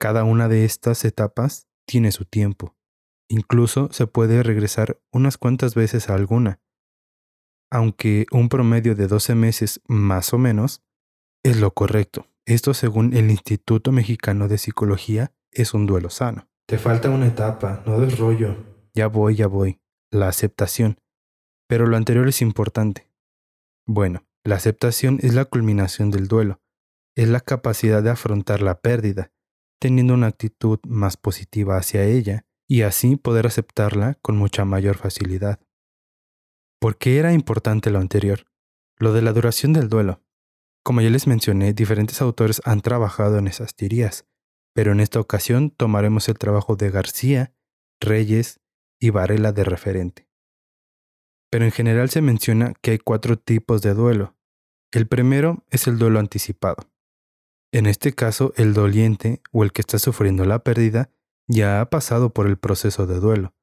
Cada 0.00 0.24
una 0.24 0.48
de 0.48 0.64
estas 0.64 1.04
etapas 1.04 1.68
tiene 1.86 2.10
su 2.10 2.24
tiempo. 2.24 2.74
Incluso 3.28 3.88
se 3.92 4.08
puede 4.08 4.42
regresar 4.42 5.00
unas 5.12 5.38
cuantas 5.38 5.76
veces 5.76 6.10
a 6.10 6.16
alguna. 6.16 6.58
Aunque 7.70 8.26
un 8.32 8.48
promedio 8.48 8.96
de 8.96 9.06
12 9.06 9.36
meses 9.36 9.80
más 9.86 10.34
o 10.34 10.38
menos 10.38 10.82
es 11.44 11.60
lo 11.60 11.72
correcto. 11.72 12.26
Esto 12.46 12.74
según 12.74 13.14
el 13.14 13.30
Instituto 13.30 13.92
Mexicano 13.92 14.48
de 14.48 14.58
Psicología 14.58 15.32
es 15.52 15.72
un 15.72 15.86
duelo 15.86 16.10
sano. 16.10 16.48
Te 16.66 16.78
falta 16.78 17.10
una 17.10 17.28
etapa, 17.28 17.84
no 17.86 18.00
des 18.00 18.18
rollo. 18.18 18.56
Ya 18.92 19.06
voy, 19.06 19.36
ya 19.36 19.46
voy. 19.46 19.78
La 20.10 20.26
aceptación. 20.26 20.98
Pero 21.68 21.86
lo 21.86 21.96
anterior 21.96 22.26
es 22.26 22.42
importante. 22.42 23.08
Bueno, 23.86 24.26
la 24.44 24.56
aceptación 24.56 25.18
es 25.22 25.34
la 25.34 25.46
culminación 25.46 26.10
del 26.10 26.28
duelo. 26.28 26.60
Es 27.16 27.28
la 27.28 27.40
capacidad 27.40 28.02
de 28.02 28.10
afrontar 28.10 28.60
la 28.60 28.80
pérdida, 28.80 29.32
teniendo 29.80 30.14
una 30.14 30.26
actitud 30.26 30.78
más 30.86 31.16
positiva 31.16 31.78
hacia 31.78 32.04
ella 32.04 32.44
y 32.68 32.82
así 32.82 33.16
poder 33.16 33.46
aceptarla 33.46 34.18
con 34.20 34.36
mucha 34.36 34.64
mayor 34.64 34.96
facilidad. 34.96 35.60
¿Por 36.78 36.98
qué 36.98 37.18
era 37.18 37.32
importante 37.32 37.90
lo 37.90 37.98
anterior? 37.98 38.46
Lo 38.98 39.12
de 39.14 39.22
la 39.22 39.32
duración 39.32 39.72
del 39.72 39.88
duelo. 39.88 40.22
Como 40.82 41.00
ya 41.00 41.08
les 41.08 41.26
mencioné, 41.26 41.72
diferentes 41.72 42.20
autores 42.20 42.60
han 42.64 42.82
trabajado 42.82 43.38
en 43.38 43.46
esas 43.46 43.74
teorías, 43.74 44.26
pero 44.74 44.92
en 44.92 45.00
esta 45.00 45.20
ocasión 45.20 45.70
tomaremos 45.70 46.28
el 46.28 46.38
trabajo 46.38 46.76
de 46.76 46.90
García, 46.90 47.54
Reyes 48.00 48.60
y 49.00 49.08
Varela 49.08 49.52
de 49.52 49.64
referente. 49.64 50.28
Pero 51.54 51.66
en 51.66 51.70
general 51.70 52.10
se 52.10 52.20
menciona 52.20 52.74
que 52.82 52.90
hay 52.90 52.98
cuatro 52.98 53.38
tipos 53.38 53.80
de 53.80 53.94
duelo. 53.94 54.34
El 54.90 55.06
primero 55.06 55.62
es 55.70 55.86
el 55.86 55.98
duelo 55.98 56.18
anticipado. 56.18 56.90
En 57.70 57.86
este 57.86 58.12
caso, 58.12 58.52
el 58.56 58.74
doliente 58.74 59.40
o 59.52 59.62
el 59.62 59.70
que 59.70 59.82
está 59.82 60.00
sufriendo 60.00 60.44
la 60.46 60.64
pérdida 60.64 61.12
ya 61.46 61.80
ha 61.80 61.90
pasado 61.90 62.30
por 62.34 62.48
el 62.48 62.58
proceso 62.58 63.06
de 63.06 63.20
duelo, 63.20 63.54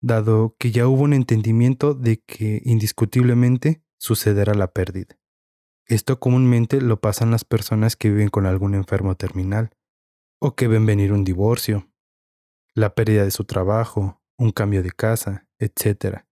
dado 0.00 0.56
que 0.58 0.70
ya 0.70 0.88
hubo 0.88 1.02
un 1.02 1.12
entendimiento 1.12 1.92
de 1.92 2.22
que 2.22 2.62
indiscutiblemente 2.64 3.82
sucederá 3.98 4.54
la 4.54 4.72
pérdida. 4.72 5.18
Esto 5.84 6.20
comúnmente 6.20 6.80
lo 6.80 7.02
pasan 7.02 7.30
las 7.30 7.44
personas 7.44 7.96
que 7.96 8.08
viven 8.08 8.30
con 8.30 8.46
algún 8.46 8.74
enfermo 8.74 9.14
terminal, 9.16 9.76
o 10.40 10.54
que 10.56 10.68
ven 10.68 10.86
venir 10.86 11.12
un 11.12 11.24
divorcio, 11.24 11.86
la 12.72 12.94
pérdida 12.94 13.24
de 13.24 13.30
su 13.30 13.44
trabajo, 13.44 14.22
un 14.38 14.52
cambio 14.52 14.82
de 14.82 14.92
casa, 14.92 15.46
etc. 15.58 16.29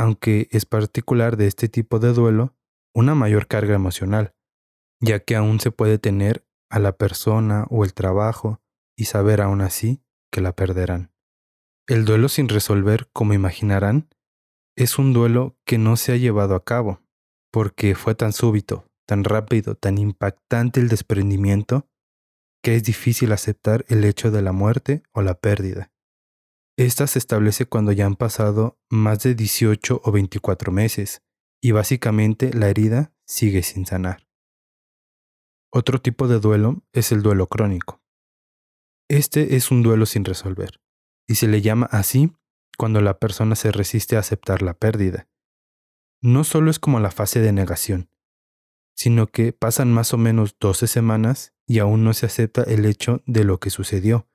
Aunque 0.00 0.48
es 0.50 0.64
particular 0.64 1.36
de 1.36 1.46
este 1.46 1.68
tipo 1.68 1.98
de 1.98 2.14
duelo 2.14 2.56
una 2.94 3.14
mayor 3.14 3.46
carga 3.46 3.74
emocional, 3.74 4.34
ya 4.98 5.20
que 5.20 5.36
aún 5.36 5.60
se 5.60 5.72
puede 5.72 5.98
tener 5.98 6.46
a 6.70 6.78
la 6.78 6.96
persona 6.96 7.66
o 7.68 7.84
el 7.84 7.92
trabajo 7.92 8.62
y 8.96 9.04
saber 9.04 9.42
aún 9.42 9.60
así 9.60 10.02
que 10.32 10.40
la 10.40 10.56
perderán. 10.56 11.12
El 11.86 12.06
duelo 12.06 12.30
sin 12.30 12.48
resolver, 12.48 13.10
como 13.12 13.34
imaginarán, 13.34 14.08
es 14.74 14.98
un 14.98 15.12
duelo 15.12 15.58
que 15.66 15.76
no 15.76 15.98
se 15.98 16.12
ha 16.12 16.16
llevado 16.16 16.54
a 16.54 16.64
cabo, 16.64 17.02
porque 17.52 17.94
fue 17.94 18.14
tan 18.14 18.32
súbito, 18.32 18.86
tan 19.06 19.22
rápido, 19.22 19.74
tan 19.74 19.98
impactante 19.98 20.80
el 20.80 20.88
desprendimiento, 20.88 21.86
que 22.62 22.74
es 22.74 22.84
difícil 22.84 23.32
aceptar 23.32 23.84
el 23.88 24.04
hecho 24.04 24.30
de 24.30 24.40
la 24.40 24.52
muerte 24.52 25.02
o 25.12 25.20
la 25.20 25.34
pérdida. 25.34 25.89
Esta 26.80 27.06
se 27.06 27.18
establece 27.18 27.66
cuando 27.66 27.92
ya 27.92 28.06
han 28.06 28.16
pasado 28.16 28.80
más 28.88 29.22
de 29.22 29.34
18 29.34 30.00
o 30.02 30.12
24 30.12 30.72
meses 30.72 31.20
y 31.60 31.72
básicamente 31.72 32.54
la 32.54 32.70
herida 32.70 33.12
sigue 33.26 33.62
sin 33.62 33.84
sanar. 33.84 34.26
Otro 35.70 36.00
tipo 36.00 36.26
de 36.26 36.40
duelo 36.40 36.82
es 36.94 37.12
el 37.12 37.20
duelo 37.22 37.48
crónico. 37.48 38.00
Este 39.10 39.56
es 39.56 39.70
un 39.70 39.82
duelo 39.82 40.06
sin 40.06 40.24
resolver, 40.24 40.80
y 41.28 41.34
se 41.34 41.48
le 41.48 41.60
llama 41.60 41.86
así 41.92 42.32
cuando 42.78 43.02
la 43.02 43.18
persona 43.18 43.56
se 43.56 43.72
resiste 43.72 44.16
a 44.16 44.20
aceptar 44.20 44.62
la 44.62 44.72
pérdida. 44.72 45.28
No 46.22 46.44
solo 46.44 46.70
es 46.70 46.78
como 46.78 46.98
la 46.98 47.10
fase 47.10 47.40
de 47.40 47.52
negación, 47.52 48.08
sino 48.96 49.26
que 49.26 49.52
pasan 49.52 49.92
más 49.92 50.14
o 50.14 50.16
menos 50.16 50.56
12 50.58 50.86
semanas 50.86 51.52
y 51.66 51.80
aún 51.80 52.04
no 52.04 52.14
se 52.14 52.24
acepta 52.24 52.62
el 52.62 52.86
hecho 52.86 53.22
de 53.26 53.44
lo 53.44 53.60
que 53.60 53.68
sucedió. 53.68 54.29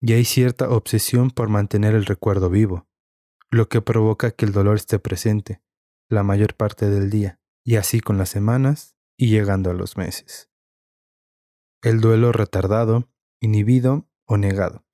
Y 0.00 0.14
hay 0.14 0.24
cierta 0.24 0.70
obsesión 0.70 1.30
por 1.30 1.48
mantener 1.48 1.94
el 1.94 2.06
recuerdo 2.06 2.48
vivo, 2.50 2.88
lo 3.50 3.68
que 3.68 3.82
provoca 3.82 4.30
que 4.30 4.46
el 4.46 4.52
dolor 4.52 4.76
esté 4.76 4.98
presente 4.98 5.62
la 6.08 6.22
mayor 6.24 6.54
parte 6.54 6.90
del 6.90 7.08
día, 7.08 7.40
y 7.64 7.76
así 7.76 8.00
con 8.00 8.18
las 8.18 8.28
semanas 8.28 8.96
y 9.16 9.28
llegando 9.28 9.70
a 9.70 9.74
los 9.74 9.96
meses. 9.96 10.50
El 11.82 12.00
duelo 12.00 12.32
retardado 12.32 13.08
inhibido 13.40 14.08
o 14.26 14.36
negado. 14.36 14.84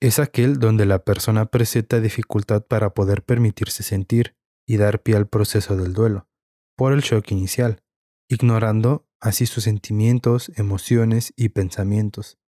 Es 0.00 0.18
aquel 0.18 0.58
donde 0.58 0.84
la 0.84 1.04
persona 1.04 1.46
presenta 1.46 2.00
dificultad 2.00 2.66
para 2.66 2.92
poder 2.92 3.22
permitirse 3.22 3.82
sentir 3.82 4.36
y 4.66 4.76
dar 4.76 5.02
pie 5.02 5.16
al 5.16 5.28
proceso 5.28 5.76
del 5.76 5.92
duelo, 5.92 6.28
por 6.76 6.92
el 6.92 7.00
shock 7.00 7.30
inicial, 7.30 7.82
ignorando 8.28 9.06
así 9.20 9.46
sus 9.46 9.64
sentimientos, 9.64 10.50
emociones 10.56 11.32
y 11.36 11.50
pensamientos, 11.50 12.38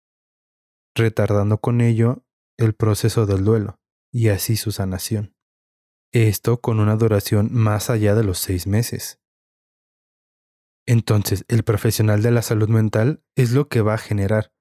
retardando 0.94 1.58
con 1.58 1.80
ello 1.80 2.24
el 2.56 2.74
proceso 2.74 3.26
del 3.26 3.44
duelo 3.44 3.80
y 4.12 4.28
así 4.28 4.56
su 4.56 4.72
sanación. 4.72 5.34
Esto 6.12 6.60
con 6.60 6.78
una 6.78 6.96
duración 6.96 7.48
más 7.52 7.90
allá 7.90 8.14
de 8.14 8.22
los 8.22 8.38
seis 8.38 8.66
meses. 8.66 9.20
Entonces, 10.86 11.44
el 11.48 11.64
profesional 11.64 12.22
de 12.22 12.30
la 12.30 12.42
salud 12.42 12.68
mental 12.68 13.24
es 13.36 13.52
lo 13.52 13.68
que 13.68 13.80
va 13.80 13.94
a 13.94 13.98
generar 13.98 14.52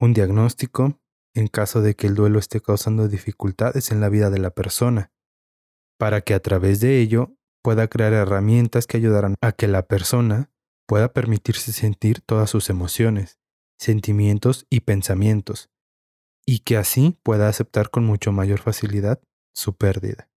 un 0.00 0.14
diagnóstico 0.14 1.00
en 1.34 1.48
caso 1.48 1.82
de 1.82 1.94
que 1.96 2.06
el 2.06 2.14
duelo 2.14 2.38
esté 2.38 2.60
causando 2.60 3.08
dificultades 3.08 3.90
en 3.90 4.00
la 4.00 4.08
vida 4.08 4.30
de 4.30 4.38
la 4.38 4.50
persona, 4.50 5.12
para 5.98 6.20
que 6.20 6.32
a 6.32 6.40
través 6.40 6.80
de 6.80 7.00
ello 7.00 7.36
pueda 7.62 7.88
crear 7.88 8.12
herramientas 8.12 8.86
que 8.86 8.98
ayudarán 8.98 9.34
a 9.40 9.52
que 9.52 9.66
la 9.66 9.86
persona 9.86 10.52
pueda 10.86 11.12
permitirse 11.12 11.72
sentir 11.72 12.20
todas 12.20 12.50
sus 12.50 12.70
emociones, 12.70 13.38
sentimientos 13.78 14.66
y 14.70 14.80
pensamientos, 14.80 15.70
y 16.46 16.60
que 16.60 16.76
así 16.76 17.18
pueda 17.22 17.48
aceptar 17.48 17.90
con 17.90 18.04
mucho 18.04 18.32
mayor 18.32 18.60
facilidad 18.60 19.20
su 19.54 19.76
pérdida. 19.76 20.28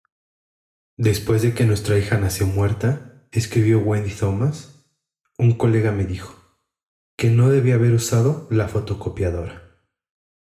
Después 0.97 1.41
de 1.41 1.53
que 1.53 1.65
nuestra 1.65 1.97
hija 1.97 2.17
nació 2.17 2.47
muerta, 2.47 3.27
escribió 3.31 3.79
Wendy 3.79 4.11
Thomas, 4.11 4.85
un 5.37 5.53
colega 5.53 5.91
me 5.91 6.05
dijo, 6.05 6.33
que 7.17 7.29
no 7.29 7.49
debía 7.49 7.75
haber 7.75 7.93
usado 7.93 8.47
la 8.49 8.67
fotocopiadora. 8.67 9.67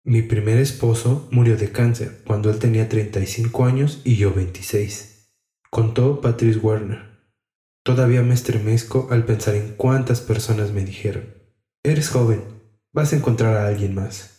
Mi 0.03 0.21
primer 0.21 0.59
esposo 0.59 1.27
murió 1.31 1.57
de 1.57 1.71
cáncer 1.71 2.21
cuando 2.25 2.49
él 2.49 2.59
tenía 2.59 2.87
35 2.87 3.65
años 3.65 4.01
y 4.03 4.17
yo 4.17 4.33
26, 4.33 5.31
contó 5.71 6.21
Patrice 6.21 6.59
Werner. 6.59 7.15
Todavía 7.83 8.21
me 8.21 8.33
estremezco 8.33 9.07
al 9.11 9.25
pensar 9.25 9.55
en 9.55 9.75
cuántas 9.75 10.21
personas 10.21 10.71
me 10.71 10.85
dijeron, 10.85 11.33
eres 11.83 12.09
joven, 12.09 12.43
vas 12.93 13.13
a 13.13 13.15
encontrar 13.15 13.57
a 13.57 13.67
alguien 13.67 13.95
más. 13.95 14.34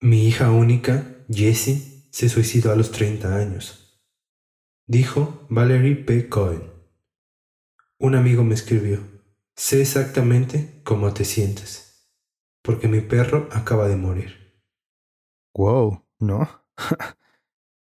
Mi 0.00 0.26
hija 0.26 0.50
única, 0.50 1.24
Jessie, 1.30 2.08
se 2.10 2.28
suicidó 2.28 2.70
a 2.70 2.76
los 2.76 2.90
30 2.92 3.34
años. 3.34 4.02
Dijo 4.86 5.46
Valerie 5.48 5.96
P. 5.96 6.28
Cohen. 6.28 6.62
Un 7.98 8.14
amigo 8.14 8.44
me 8.44 8.54
escribió, 8.54 9.00
Sé 9.56 9.80
exactamente 9.80 10.82
cómo 10.84 11.14
te 11.14 11.24
sientes, 11.24 12.12
porque 12.62 12.88
mi 12.88 13.00
perro 13.00 13.48
acaba 13.52 13.88
de 13.88 13.96
morir. 13.96 14.60
Wow, 15.54 16.04
¿no? 16.20 16.46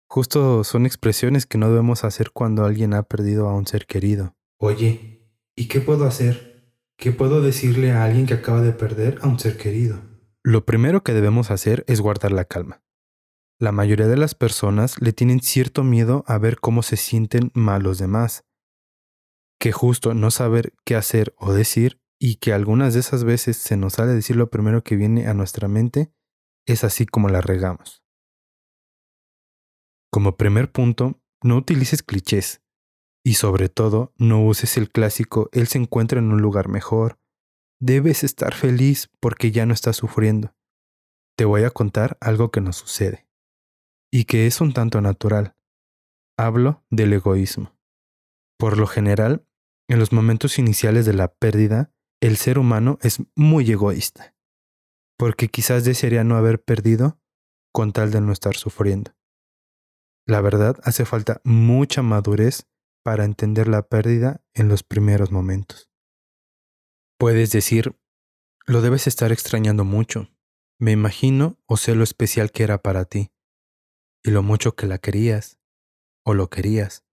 Justo 0.07 0.63
son 0.63 0.85
expresiones 0.85 1.47
que 1.47 1.57
no 1.57 1.71
debemos 1.71 2.05
hacer 2.05 2.33
cuando 2.33 2.67
alguien 2.67 2.93
ha 2.93 3.03
perdido 3.03 3.49
a 3.49 3.55
un 3.55 3.67
ser 3.67 3.87
querido. 3.87 4.37
Oye, 4.59 5.27
¿y 5.57 5.69
qué 5.69 5.81
puedo 5.81 6.05
hacer? 6.05 6.71
¿Qué 6.99 7.13
puedo 7.13 7.41
decirle 7.41 7.93
a 7.93 8.05
alguien 8.05 8.27
que 8.27 8.35
acaba 8.35 8.61
de 8.61 8.73
perder 8.73 9.19
a 9.23 9.27
un 9.27 9.39
ser 9.39 9.57
querido? 9.57 10.14
Lo 10.47 10.67
primero 10.67 11.03
que 11.03 11.15
debemos 11.15 11.51
hacer 11.51 11.85
es 11.89 12.03
guardar 12.03 12.31
la 12.31 12.45
calma. 12.45 12.83
La 13.59 13.73
mayoría 13.73 14.09
de 14.09 14.19
las 14.19 14.35
personas 14.35 15.01
le 15.01 15.15
tienen 15.15 15.41
cierto 15.41 15.85
miedo 15.85 16.23
a 16.27 16.37
ver 16.37 16.61
cómo 16.61 16.83
se 16.83 16.99
sienten 16.99 17.51
mal 17.55 17.83
los 17.83 17.99
demás, 17.99 18.45
que 19.59 19.73
justo 19.73 20.13
no 20.13 20.31
saber 20.31 20.75
qué 20.85 20.97
hacer 20.97 21.35
o 21.39 21.55
decir 21.55 21.99
y 22.21 22.37
que 22.37 22.53
algunas 22.53 22.93
de 22.93 23.01
esas 23.01 23.25
veces 23.25 23.57
se 23.57 23.79
nos 23.79 23.95
sale 23.95 24.13
decir 24.13 24.37
lo 24.37 24.51
primero 24.51 24.85
que 24.85 24.97
viene 24.97 25.29
a 25.29 25.35
nuestra 25.35 25.67
mente, 25.67 26.13
es 26.67 26.85
así 26.85 27.07
como 27.07 27.31
la 27.31 27.41
regamos. 27.41 28.05
Como 30.11 30.37
primer 30.37 30.71
punto, 30.71 31.23
no 31.43 31.57
utilices 31.57 32.03
clichés. 32.03 32.63
Y 33.25 33.35
sobre 33.35 33.71
todo, 33.71 34.13
no 34.19 34.45
uses 34.45 34.77
el 34.77 34.91
clásico 34.91 35.49
él 35.53 35.69
se 35.69 35.79
encuentra 35.79 36.19
en 36.19 36.31
un 36.31 36.43
lugar 36.43 36.69
mejor. 36.69 37.19
Debes 37.81 38.25
estar 38.25 38.55
feliz 38.55 39.11
porque 39.21 39.51
ya 39.51 39.67
no 39.67 39.75
estás 39.75 39.97
sufriendo. 39.97 40.55
Te 41.37 41.45
voy 41.45 41.65
a 41.65 41.71
contar 41.71 42.17
algo 42.21 42.51
que 42.51 42.61
nos 42.61 42.77
sucede. 42.77 43.29
Y 44.13 44.25
que 44.25 44.47
es 44.47 44.61
un 44.61 44.73
tanto 44.73 45.01
natural. 45.01 45.57
Hablo 46.39 46.85
del 46.91 47.13
egoísmo. 47.13 47.77
Por 48.59 48.79
lo 48.79 48.87
general, 48.87 49.47
en 49.89 49.99
los 49.99 50.13
momentos 50.13 50.59
iniciales 50.59 51.05
de 51.05 51.15
la 51.15 51.35
pérdida, 51.35 51.93
el 52.21 52.37
ser 52.37 52.59
humano 52.59 52.99
es 53.03 53.23
muy 53.35 53.71
egoísta. 53.71 54.35
Porque 55.19 55.49
quizás 55.49 55.85
desearía 55.85 56.25
no 56.25 56.37
haber 56.37 56.63
perdido 56.63 57.21
con 57.73 57.93
tal 57.93 58.13
de 58.13 58.21
no 58.21 58.33
estar 58.33 58.55
sufriendo. 58.55 59.15
La 60.27 60.41
verdad, 60.41 60.81
hace 60.85 61.05
falta 61.05 61.41
mucha 61.45 62.03
madurez 62.03 62.67
para 63.05 63.25
entender 63.25 63.69
la 63.69 63.83
pérdida 63.83 64.43
en 64.55 64.69
los 64.69 64.83
primeros 64.83 65.31
momentos. 65.31 65.91
Puedes 67.19 67.51
decir, 67.53 67.97
lo 68.67 68.81
debes 68.81 69.07
estar 69.07 69.31
extrañando 69.33 69.85
mucho. 69.85 70.31
Me 70.81 70.93
imagino 70.93 71.59
o 71.67 71.77
sé 71.77 71.95
lo 71.95 72.03
especial 72.03 72.51
que 72.51 72.65
era 72.65 72.83
para 72.83 73.05
ti, 73.05 73.31
y 74.25 74.31
lo 74.31 74.43
mucho 74.43 74.75
que 74.75 74.87
la 74.87 74.99
querías, 74.99 75.61
o 76.25 76.35
lo 76.35 76.51
querías. 76.51 77.05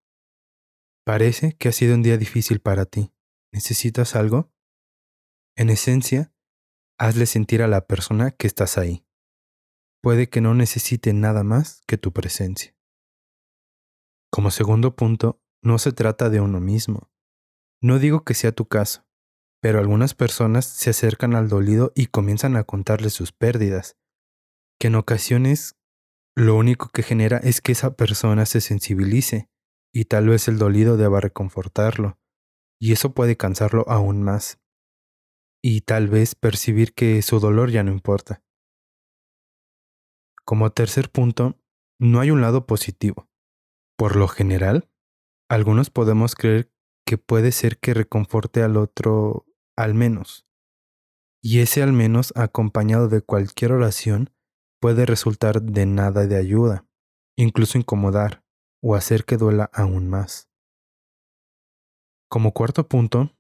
Parece 1.06 1.56
que 1.58 1.70
ha 1.70 1.72
sido 1.72 1.96
un 1.96 2.04
día 2.04 2.18
difícil 2.18 2.60
para 2.60 2.86
ti. 2.86 3.12
¿Necesitas 3.52 4.16
algo? 4.16 4.52
En 5.56 5.70
esencia, 5.70 6.34
hazle 6.98 7.26
sentir 7.26 7.62
a 7.62 7.68
la 7.68 7.86
persona 7.86 8.32
que 8.32 8.48
estás 8.48 8.78
ahí. 8.78 9.06
Puede 10.02 10.30
que 10.30 10.42
no 10.42 10.54
necesite 10.54 11.14
nada 11.14 11.44
más 11.44 11.82
que 11.86 11.98
tu 11.98 12.12
presencia. 12.12 12.76
Como 14.32 14.50
segundo 14.50 14.96
punto, 14.96 15.42
no 15.62 15.78
se 15.78 15.92
trata 15.92 16.30
de 16.30 16.40
uno 16.40 16.60
mismo. 16.60 17.12
No 17.82 18.00
digo 18.00 18.24
que 18.24 18.34
sea 18.34 18.52
tu 18.52 18.68
caso, 18.68 19.06
pero 19.62 19.80
algunas 19.80 20.16
personas 20.16 20.66
se 20.66 20.90
acercan 20.90 21.36
al 21.36 21.48
dolido 21.48 21.92
y 21.96 22.08
comienzan 22.08 22.56
a 22.58 22.64
contarle 22.64 23.10
sus 23.10 23.32
pérdidas, 23.32 23.96
que 24.80 24.88
en 24.88 24.96
ocasiones 24.96 25.76
lo 26.36 26.56
único 26.56 26.90
que 26.90 27.04
genera 27.04 27.38
es 27.38 27.62
que 27.62 27.72
esa 27.72 27.96
persona 27.96 28.46
se 28.46 28.60
sensibilice 28.60 29.50
y 29.94 30.06
tal 30.06 30.30
vez 30.30 30.48
el 30.48 30.58
dolido 30.58 30.98
deba 30.98 31.22
reconfortarlo, 31.22 32.18
y 32.80 32.94
eso 32.94 33.14
puede 33.14 33.38
cansarlo 33.38 33.86
aún 33.88 34.24
más, 34.24 34.60
y 35.64 35.82
tal 35.82 36.08
vez 36.08 36.34
percibir 36.34 36.94
que 36.94 37.22
su 37.22 37.40
dolor 37.40 37.70
ya 37.70 37.84
no 37.84 37.92
importa. 37.92 38.44
Como 40.44 40.72
tercer 40.72 41.12
punto, 41.12 41.60
no 42.00 42.20
hay 42.20 42.32
un 42.32 42.42
lado 42.42 42.66
positivo. 42.66 43.30
Por 43.96 44.16
lo 44.16 44.28
general, 44.28 44.90
algunos 45.50 45.92
podemos 45.92 46.34
creer 46.34 46.72
que 47.06 47.20
puede 47.20 47.52
ser 47.52 47.78
que 47.78 47.94
reconforte 47.94 48.64
al 48.64 48.78
otro 48.78 49.46
al 49.84 49.94
menos. 49.94 50.48
Y 51.42 51.60
ese 51.60 51.82
al 51.82 51.94
menos 51.94 52.34
acompañado 52.36 53.08
de 53.08 53.22
cualquier 53.22 53.72
oración 53.72 54.30
puede 54.80 55.06
resultar 55.06 55.62
de 55.62 55.86
nada 55.86 56.28
de 56.28 56.38
ayuda, 56.38 56.86
incluso 57.36 57.78
incomodar 57.78 58.44
o 58.82 58.96
hacer 58.96 59.26
que 59.26 59.38
duela 59.38 59.70
aún 59.74 60.08
más. 60.08 60.50
Como 62.30 62.54
cuarto 62.54 62.88
punto, 62.88 63.36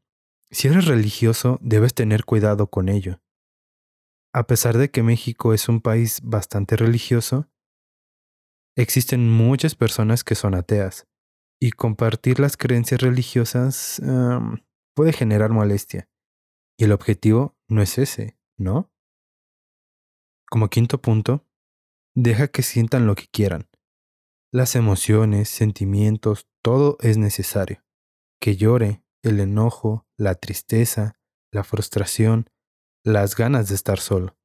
si 0.49 0.67
eres 0.67 0.85
religioso 0.85 1.59
debes 1.61 1.93
tener 1.93 2.25
cuidado 2.25 2.67
con 2.67 2.89
ello. 2.89 3.21
A 4.33 4.47
pesar 4.47 4.77
de 4.77 4.89
que 4.89 5.03
México 5.03 5.53
es 5.53 5.69
un 5.69 5.81
país 5.81 6.19
bastante 6.23 6.75
religioso, 6.75 7.51
Existen 8.77 9.29
muchas 9.29 9.75
personas 9.75 10.23
que 10.23 10.35
son 10.35 10.55
ateas 10.55 11.05
y 11.59 11.71
compartir 11.71 12.39
las 12.39 12.55
creencias 12.55 13.01
religiosas 13.01 14.01
puede 14.95 15.13
generar 15.13 15.51
molestia. 15.51 16.09
Y 16.81 16.85
el 16.85 16.93
objetivo 16.93 17.55
no 17.69 17.83
es 17.83 17.99
ese, 17.99 18.39
¿no? 18.57 18.91
Como 20.49 20.69
quinto 20.69 20.99
punto, 20.99 21.45
deja 22.15 22.47
que 22.47 22.63
sientan 22.63 23.05
lo 23.05 23.13
que 23.13 23.27
quieran. 23.27 23.69
Las 24.51 24.75
emociones, 24.75 25.49
sentimientos, 25.49 26.49
todo 26.63 26.97
es 27.01 27.19
necesario. 27.19 27.85
Que 28.41 28.55
llore, 28.55 29.03
el 29.21 29.39
enojo, 29.39 30.07
la 30.17 30.33
tristeza, 30.33 31.13
la 31.51 31.63
frustración, 31.63 32.49
las 33.05 33.35
ganas 33.35 33.69
de 33.69 33.75
estar 33.75 33.99
solo 33.99 34.41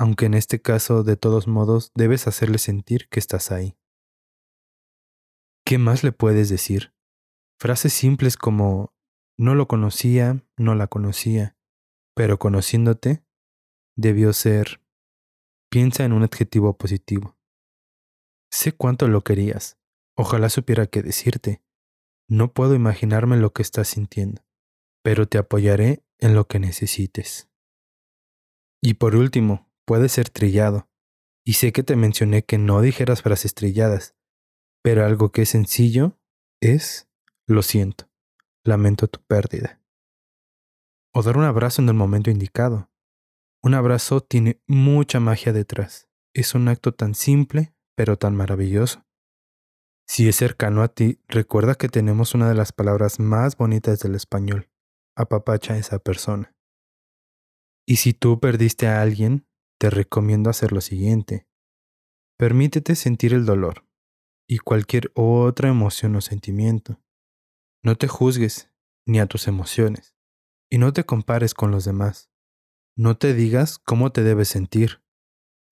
aunque 0.00 0.24
en 0.24 0.32
este 0.32 0.62
caso 0.62 1.02
de 1.02 1.18
todos 1.18 1.46
modos 1.46 1.92
debes 1.94 2.26
hacerle 2.26 2.56
sentir 2.56 3.06
que 3.10 3.20
estás 3.20 3.52
ahí. 3.52 3.76
¿Qué 5.62 5.76
más 5.76 6.02
le 6.02 6.10
puedes 6.10 6.48
decir? 6.48 6.94
Frases 7.58 7.92
simples 7.92 8.38
como 8.38 8.94
no 9.38 9.54
lo 9.54 9.68
conocía, 9.68 10.42
no 10.56 10.74
la 10.74 10.86
conocía, 10.86 11.54
pero 12.20 12.38
conociéndote, 12.38 13.24
debió 13.96 14.34
ser... 14.34 14.82
Piensa 15.70 16.04
en 16.04 16.12
un 16.12 16.22
adjetivo 16.22 16.76
positivo. 16.76 17.38
Sé 18.52 18.72
cuánto 18.72 19.08
lo 19.08 19.24
querías. 19.24 19.78
Ojalá 20.18 20.50
supiera 20.50 20.86
qué 20.86 21.00
decirte. 21.00 21.62
No 22.28 22.52
puedo 22.52 22.74
imaginarme 22.74 23.38
lo 23.38 23.54
que 23.54 23.62
estás 23.62 23.88
sintiendo, 23.88 24.44
pero 25.02 25.28
te 25.28 25.38
apoyaré 25.38 26.04
en 26.18 26.34
lo 26.34 26.46
que 26.46 26.58
necesites. 26.58 27.48
Y 28.82 28.94
por 28.94 29.16
último, 29.16 29.72
puede 29.86 30.10
ser 30.10 30.28
trillado. 30.28 30.90
Y 31.42 31.54
sé 31.54 31.72
que 31.72 31.84
te 31.84 31.96
mencioné 31.96 32.44
que 32.44 32.58
no 32.58 32.82
dijeras 32.82 33.22
frases 33.22 33.54
trilladas, 33.54 34.14
pero 34.82 35.06
algo 35.06 35.32
que 35.32 35.40
es 35.40 35.48
sencillo 35.48 36.18
es, 36.60 37.08
lo 37.46 37.62
siento, 37.62 38.10
lamento 38.62 39.08
tu 39.08 39.22
pérdida. 39.22 39.79
O 41.12 41.22
dar 41.22 41.36
un 41.36 41.44
abrazo 41.44 41.82
en 41.82 41.88
el 41.88 41.94
momento 41.94 42.30
indicado. 42.30 42.88
Un 43.62 43.74
abrazo 43.74 44.20
tiene 44.20 44.62
mucha 44.68 45.18
magia 45.18 45.52
detrás. 45.52 46.08
Es 46.34 46.54
un 46.54 46.68
acto 46.68 46.94
tan 46.94 47.14
simple, 47.14 47.74
pero 47.96 48.16
tan 48.16 48.36
maravilloso. 48.36 49.04
Si 50.06 50.28
es 50.28 50.36
cercano 50.36 50.82
a 50.82 50.88
ti, 50.88 51.20
recuerda 51.26 51.74
que 51.74 51.88
tenemos 51.88 52.34
una 52.34 52.48
de 52.48 52.54
las 52.54 52.72
palabras 52.72 53.18
más 53.18 53.56
bonitas 53.56 53.98
del 54.00 54.14
español. 54.14 54.70
Apapacha 55.16 55.74
a 55.74 55.78
esa 55.78 55.98
persona. 55.98 56.54
Y 57.86 57.96
si 57.96 58.12
tú 58.12 58.38
perdiste 58.38 58.86
a 58.86 59.02
alguien, 59.02 59.48
te 59.78 59.90
recomiendo 59.90 60.48
hacer 60.48 60.70
lo 60.70 60.80
siguiente. 60.80 61.48
Permítete 62.38 62.94
sentir 62.94 63.34
el 63.34 63.46
dolor 63.46 63.84
y 64.48 64.58
cualquier 64.58 65.10
otra 65.14 65.68
emoción 65.68 66.14
o 66.14 66.20
sentimiento. 66.20 67.00
No 67.82 67.96
te 67.96 68.06
juzgues 68.06 68.72
ni 69.06 69.18
a 69.18 69.26
tus 69.26 69.48
emociones 69.48 70.14
y 70.70 70.78
no 70.78 70.92
te 70.92 71.04
compares 71.04 71.52
con 71.52 71.70
los 71.70 71.84
demás. 71.84 72.30
No 72.96 73.16
te 73.16 73.34
digas 73.34 73.78
cómo 73.78 74.12
te 74.12 74.22
debes 74.22 74.48
sentir 74.48 75.02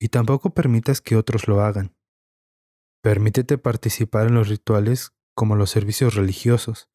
y 0.00 0.08
tampoco 0.08 0.50
permitas 0.50 1.00
que 1.00 1.16
otros 1.16 1.48
lo 1.48 1.60
hagan. 1.62 1.96
Permítete 3.02 3.58
participar 3.58 4.26
en 4.26 4.34
los 4.34 4.48
rituales 4.48 5.12
como 5.34 5.54
los 5.54 5.70
servicios 5.70 6.14
religiosos, 6.14 6.90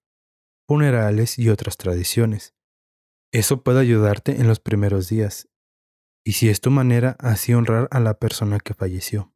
funerales 0.67 1.39
y 1.39 1.49
otras 1.49 1.77
tradiciones. 1.77 2.55
Eso 3.31 3.63
puede 3.63 3.79
ayudarte 3.79 4.39
en 4.39 4.47
los 4.47 4.59
primeros 4.59 5.07
días 5.07 5.49
y 6.25 6.33
si 6.33 6.49
es 6.49 6.61
tu 6.61 6.71
manera 6.71 7.15
así 7.19 7.53
honrar 7.53 7.87
a 7.91 7.99
la 7.99 8.19
persona 8.19 8.59
que 8.59 8.73
falleció. 8.73 9.33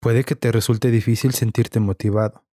Puede 0.00 0.24
que 0.24 0.34
te 0.34 0.50
resulte 0.50 0.90
difícil 0.90 1.32
sentirte 1.32 1.78
motivado. 1.78 2.44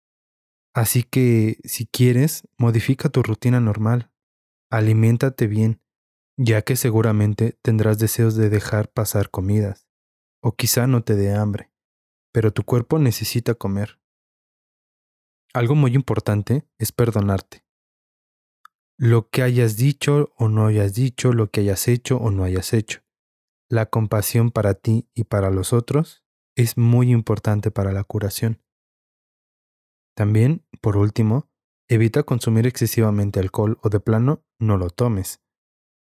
Así 0.78 1.02
que, 1.02 1.58
si 1.64 1.88
quieres, 1.88 2.48
modifica 2.60 3.10
tu 3.10 3.24
rutina 3.24 3.60
normal. 3.60 4.12
Aliméntate 4.70 5.48
bien, 5.48 5.82
ya 6.38 6.62
que 6.62 6.76
seguramente 6.76 7.58
tendrás 7.64 7.98
deseos 7.98 8.36
de 8.36 8.50
dejar 8.50 8.90
pasar 8.90 9.32
comidas, 9.32 9.88
o 10.40 10.56
quizá 10.56 10.86
no 10.86 11.04
te 11.04 11.16
dé 11.16 11.34
hambre, 11.34 11.72
pero 12.32 12.54
tu 12.54 12.64
cuerpo 12.64 13.00
necesita 13.00 13.56
comer. 13.56 14.00
Algo 15.54 15.74
muy 15.74 15.96
importante 15.96 16.68
es 16.78 16.92
perdonarte 16.92 17.68
lo 19.00 19.30
que 19.30 19.44
hayas 19.44 19.78
dicho 19.78 20.34
o 20.38 20.50
no 20.50 20.66
hayas 20.66 20.96
dicho, 20.96 21.32
lo 21.32 21.52
que 21.52 21.62
hayas 21.62 21.88
hecho 21.88 22.18
o 22.18 22.32
no 22.32 22.44
hayas 22.44 22.74
hecho. 22.74 23.02
La 23.70 23.86
compasión 23.86 24.50
para 24.50 24.74
ti 24.74 25.08
y 25.14 25.26
para 25.26 25.52
los 25.52 25.72
otros 25.72 26.24
es 26.56 26.78
muy 26.78 27.12
importante 27.12 27.70
para 27.70 27.92
la 27.92 28.04
curación. 28.04 28.64
También, 30.16 30.66
por 30.88 30.96
último, 30.96 31.50
evita 31.90 32.24
consumir 32.24 32.66
excesivamente 32.66 33.42
alcohol 33.42 33.78
o 33.82 33.90
de 33.90 34.00
plano 34.00 34.46
no 34.58 34.78
lo 34.78 34.90
tomes, 34.90 35.42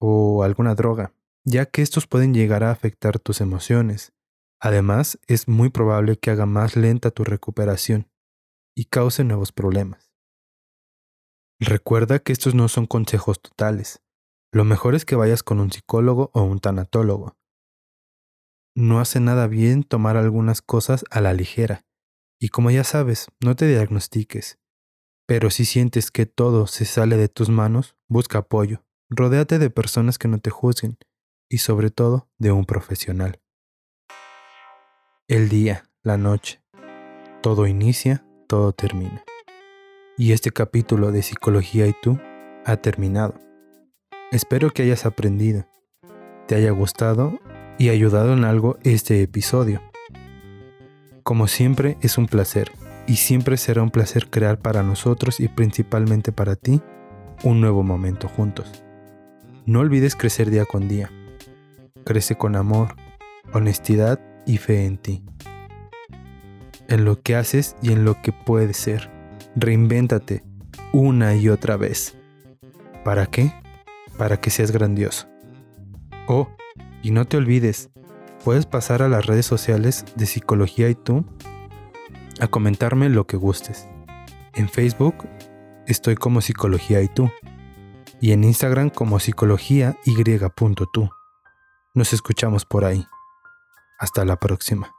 o 0.01 0.41
alguna 0.41 0.73
droga, 0.73 1.13
ya 1.45 1.67
que 1.67 1.83
estos 1.83 2.07
pueden 2.07 2.33
llegar 2.33 2.63
a 2.63 2.71
afectar 2.71 3.19
tus 3.19 3.39
emociones. 3.39 4.13
Además, 4.59 5.19
es 5.27 5.47
muy 5.47 5.69
probable 5.69 6.17
que 6.17 6.31
haga 6.31 6.47
más 6.47 6.75
lenta 6.75 7.11
tu 7.11 7.23
recuperación 7.23 8.09
y 8.75 8.85
cause 8.85 9.23
nuevos 9.23 9.51
problemas. 9.51 10.11
Recuerda 11.59 12.17
que 12.17 12.33
estos 12.33 12.55
no 12.55 12.67
son 12.67 12.87
consejos 12.87 13.43
totales. 13.43 14.01
Lo 14.51 14.65
mejor 14.65 14.95
es 14.95 15.05
que 15.05 15.15
vayas 15.15 15.43
con 15.43 15.59
un 15.59 15.71
psicólogo 15.71 16.31
o 16.33 16.41
un 16.41 16.57
tanatólogo. 16.57 17.37
No 18.75 18.99
hace 18.99 19.19
nada 19.19 19.45
bien 19.45 19.83
tomar 19.83 20.17
algunas 20.17 20.63
cosas 20.63 21.05
a 21.11 21.21
la 21.21 21.31
ligera, 21.33 21.85
Y 22.41 22.49
como 22.49 22.71
ya 22.71 22.83
sabes, 22.83 23.27
no 23.39 23.55
te 23.55 23.67
diagnostiques. 23.67 24.57
Pero 25.25 25.49
si 25.49 25.65
sientes 25.65 26.11
que 26.11 26.25
todo 26.25 26.67
se 26.67 26.85
sale 26.85 27.17
de 27.17 27.29
tus 27.29 27.49
manos, 27.49 27.95
busca 28.07 28.39
apoyo. 28.39 28.83
Rodéate 29.09 29.57
de 29.59 29.69
personas 29.69 30.17
que 30.17 30.27
no 30.27 30.39
te 30.39 30.49
juzguen 30.49 30.97
y 31.49 31.59
sobre 31.59 31.91
todo 31.91 32.29
de 32.37 32.51
un 32.51 32.65
profesional. 32.65 33.39
El 35.27 35.47
día, 35.47 35.85
la 36.01 36.17
noche, 36.17 36.61
todo 37.41 37.67
inicia, 37.67 38.25
todo 38.47 38.73
termina. 38.73 39.23
Y 40.17 40.33
este 40.33 40.51
capítulo 40.51 41.11
de 41.11 41.21
Psicología 41.21 41.87
y 41.87 41.93
tú 42.01 42.19
ha 42.65 42.77
terminado. 42.77 43.39
Espero 44.31 44.71
que 44.71 44.83
hayas 44.83 45.05
aprendido, 45.05 45.65
te 46.47 46.55
haya 46.55 46.71
gustado 46.71 47.39
y 47.77 47.89
ayudado 47.89 48.33
en 48.33 48.43
algo 48.43 48.77
este 48.83 49.21
episodio. 49.21 49.81
Como 51.23 51.47
siempre 51.47 51.97
es 52.01 52.17
un 52.17 52.27
placer 52.27 52.71
y 53.07 53.15
siempre 53.17 53.57
será 53.57 53.83
un 53.83 53.89
placer 53.89 54.29
crear 54.29 54.57
para 54.59 54.83
nosotros 54.83 55.39
y 55.39 55.47
principalmente 55.47 56.31
para 56.31 56.55
ti 56.55 56.81
un 57.43 57.59
nuevo 57.61 57.83
momento 57.83 58.27
juntos. 58.27 58.83
No 59.65 59.79
olvides 59.79 60.15
crecer 60.15 60.49
día 60.49 60.65
con 60.65 60.87
día. 60.87 61.11
Crece 62.05 62.35
con 62.35 62.55
amor, 62.55 62.95
honestidad 63.53 64.19
y 64.45 64.57
fe 64.57 64.85
en 64.85 64.97
ti. 64.97 65.23
En 66.87 67.05
lo 67.05 67.21
que 67.21 67.35
haces 67.35 67.75
y 67.81 67.91
en 67.91 68.05
lo 68.05 68.21
que 68.21 68.31
puedes 68.31 68.77
ser. 68.77 69.09
Reinvéntate 69.55 70.43
una 70.91 71.35
y 71.35 71.49
otra 71.49 71.77
vez. 71.77 72.17
¿Para 73.03 73.25
qué? 73.25 73.53
Para 74.17 74.39
que 74.39 74.49
seas 74.49 74.71
grandioso. 74.71 75.27
Oh, 76.27 76.47
y 77.01 77.11
no 77.11 77.25
te 77.25 77.37
olvides, 77.37 77.89
puedes 78.43 78.65
pasar 78.65 79.01
a 79.01 79.09
las 79.09 79.25
redes 79.25 79.45
sociales 79.45 80.05
de 80.15 80.25
Psicología 80.25 80.89
y 80.89 80.95
tú 80.95 81.25
a 82.43 82.47
comentarme 82.47 83.09
lo 83.09 83.25
que 83.25 83.37
gustes. 83.37 83.87
En 84.53 84.69
Facebook 84.69 85.15
estoy 85.87 86.15
como 86.15 86.41
Psicología 86.41 87.01
y 87.01 87.07
tú. 87.07 87.31
Y 88.19 88.31
en 88.31 88.43
Instagram 88.43 88.89
como 88.89 89.19
Psicología 89.19 89.97
Y.tú. 90.05 91.09
Nos 91.93 92.13
escuchamos 92.13 92.65
por 92.65 92.85
ahí. 92.85 93.05
Hasta 93.99 94.25
la 94.25 94.37
próxima. 94.37 94.93